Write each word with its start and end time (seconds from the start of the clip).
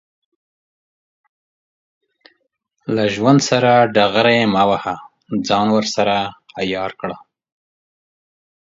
له 2.95 3.03
ژوند 3.15 3.39
سره 3.49 3.71
ډغرې 3.95 4.39
مه 4.53 4.63
وهه، 4.69 4.95
ځان 5.47 5.67
ورسره 5.77 6.15
عیار 6.61 6.91
کړه. 7.01 7.17